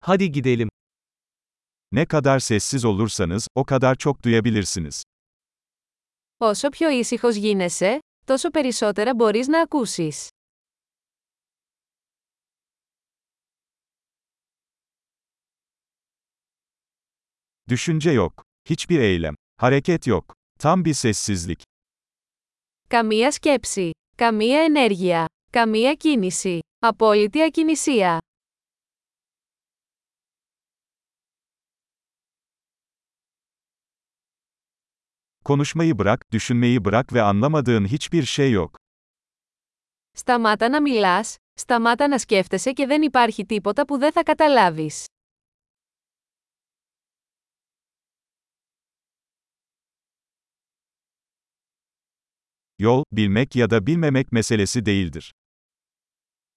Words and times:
Hadi 0.00 0.32
gidelim. 0.32 0.68
Ne 1.92 2.06
kadar 2.06 2.38
sessiz 2.38 2.84
olursanız, 2.84 3.48
o 3.54 3.64
kadar 3.64 3.94
çok 3.94 4.22
duyabilirsiniz. 4.24 5.02
Όσο 6.38 6.68
πιο 6.68 6.88
ήσυχος 6.90 7.36
γίνεσαι, 7.36 7.98
τόσο 8.26 8.50
περισσότερα 8.50 9.14
μπορείς 9.14 9.48
να 9.48 9.60
ακούσεις. 9.60 10.28
Düşünce 17.68 18.10
yok. 18.10 18.44
Hiçbir 18.70 19.00
eylem. 19.00 19.34
Hareket 19.56 20.06
yok. 20.06 20.34
Tam 20.58 20.84
bir 20.84 20.94
sessizlik. 20.94 21.62
Καμία 22.88 23.30
σκέψη. 23.32 23.90
Καμία 24.16 24.60
ενέργεια. 24.60 25.26
Καμία 25.52 25.94
κίνηση. 25.94 26.58
Απόλυτη 26.78 27.42
ακινησία. 27.42 28.18
Konuşmayı 35.50 35.98
bırak, 35.98 36.32
düşünmeyi 36.32 36.84
bırak 36.84 37.12
ve 37.12 37.22
anlamadığın 37.22 37.84
hiçbir 37.86 38.22
şey 38.24 38.52
yok. 38.52 38.78
Σταμάτα 40.12 40.68
να 40.68 40.80
μιλάς, 40.80 41.36
σταμάτα 41.54 42.08
να 42.08 42.18
σκέφτεσαι 42.18 42.72
και 42.72 42.86
δεν 42.86 43.02
υπάρχει 43.02 43.46
τίποτα 43.46 43.84
που 43.84 43.98
δεν 43.98 44.12
θα 44.12 44.22
καταλάβεις. 44.22 45.06
Yol, 52.78 53.02
bilmek 53.12 53.56
ya 53.56 53.70
da 53.70 53.86
bilmemek 53.86 54.32
meselesi 54.32 54.86
değildir. 54.86 55.28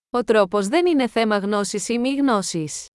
Ο 0.09 0.23
τρόπος 0.23 0.67
δεν 0.67 0.85
είναι 0.85 1.07
θέμα 1.07 1.37
γνώσης 1.37 1.89
ή 1.89 1.99
μη 1.99 2.15
γνώσης. 2.15 2.87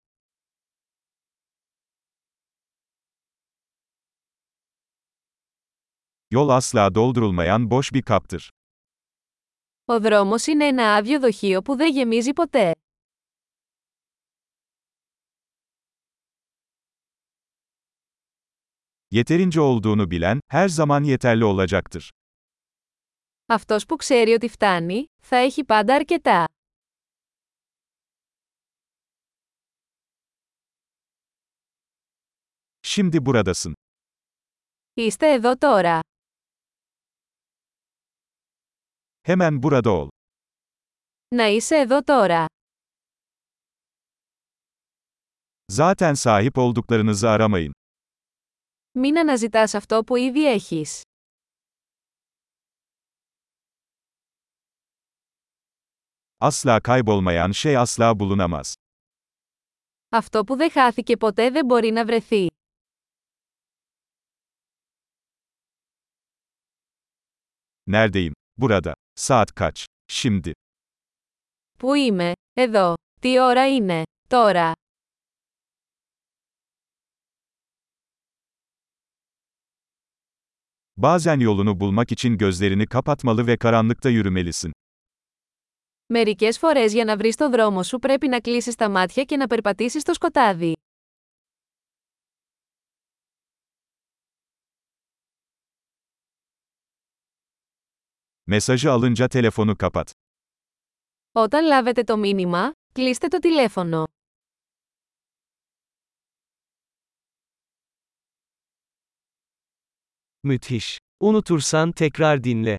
Yol 6.31 6.49
asla 6.49 6.95
doldurulmayan 6.95 7.69
boş 7.69 7.93
bir 7.93 8.01
kaptır. 8.01 8.49
Ο 9.85 9.99
δρόμος 9.99 10.47
είναι 10.47 10.65
ένα 10.65 10.95
άδειο 10.95 11.19
δοχείο 11.19 11.61
που 11.61 11.75
δεν 11.75 11.91
γεμίζει 11.91 12.33
ποτέ. 12.33 12.71
Yeterince 19.11 19.59
olduğunu 19.59 20.11
bilen, 20.11 20.39
her 20.47 20.67
zaman 20.67 21.03
yeterli 21.03 21.43
olacaktır. 21.45 22.09
Αυτός 23.45 23.85
που 23.85 23.95
ξέρει 23.95 24.33
ότι 24.33 24.47
φτάνει, 24.49 25.05
θα 25.21 25.35
έχει 25.37 25.63
πάντα 25.63 25.95
αρκετά. 25.95 26.45
Şimdi 32.81 33.25
buradasın. 33.25 33.73
Είστε 34.93 35.33
εδώ 35.33 35.57
τώρα. 35.57 35.99
Hemen 39.27 39.63
burada 39.63 39.91
ol. 39.91 40.07
Να 41.35 41.47
είσαι 41.47 41.75
εδώ 41.75 42.01
τώρα. 42.03 42.45
Zaten 45.71 46.13
sahip 46.13 46.57
olduklarınızı 46.57 47.29
aramayın. 47.29 47.71
Μην 48.95 49.17
αναζητάς 49.17 49.73
αυτό 49.73 50.03
που 50.03 50.15
ήδη 50.17 50.47
έχεις. 50.47 51.01
Asla 56.39 56.79
kaybolmayan 56.81 57.51
şey 57.51 57.77
asla 57.77 58.19
bulunamaz. 58.19 58.73
Αυτό 60.09 60.43
που 60.43 60.55
δεν 60.55 60.71
χάθηκε 60.71 61.17
ποτέ 61.17 61.49
δεν 61.49 61.65
μπορεί 61.65 61.91
να 61.91 62.05
βρεθεί. 62.05 62.47
Neredeyim? 67.91 68.31
Burada. 68.61 68.91
Saat 69.18 69.52
kaç? 69.54 69.84
Şimdi. 70.12 70.52
Πού 71.78 71.94
είμαι; 71.94 72.32
Εδώ. 72.52 72.94
Τι 73.20 73.40
ώρα 73.40 73.66
είναι; 73.68 74.02
Τώρα. 74.28 74.72
Bazen 80.96 81.40
yolunu 81.40 81.80
bulmak 81.80 82.12
için 82.12 82.38
gözlerini 82.38 82.86
kapatmalı 82.86 83.46
ve 83.46 83.56
karanlıkta 83.56 84.08
yürümelisin. 84.10 84.72
Μερικές 86.06 86.58
φορές 86.58 86.92
για 86.92 87.04
να 87.04 87.16
βρεις 87.16 87.36
το 87.36 87.50
δρόμο 87.50 87.82
σου 87.82 87.98
πρέπει 87.98 88.28
να 88.28 88.40
κλείσεις 88.40 88.74
τα 88.74 88.90
μάτια 88.90 89.24
και 89.24 89.36
να 89.36 89.46
περπατήσεις 89.46 90.02
στο 90.02 90.14
σκοτάδι. 90.14 90.72
Mesajı 98.47 98.91
alınca 98.91 99.27
telefonu 99.27 99.77
kapat. 99.77 100.11
Όταν 101.31 101.65
λάβετε 101.65 102.03
το 102.03 102.17
μήνυμα, 102.17 102.71
κλείστε 102.93 103.27
το 103.27 103.39
τηλέφωνο. 103.39 104.03
Müthiş. 110.43 110.99
Unutursan 111.19 111.91
tekrar 111.91 112.43
dinle. 112.43 112.77